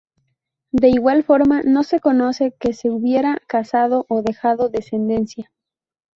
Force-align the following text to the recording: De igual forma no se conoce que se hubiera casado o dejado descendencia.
De 0.71 0.89
igual 0.89 1.23
forma 1.23 1.61
no 1.63 1.83
se 1.83 1.99
conoce 1.99 2.55
que 2.59 2.73
se 2.73 2.89
hubiera 2.89 3.37
casado 3.45 4.07
o 4.09 4.23
dejado 4.23 4.67
descendencia. 4.67 5.51